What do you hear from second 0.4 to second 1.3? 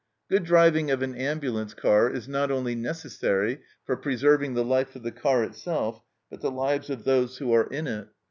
driving of an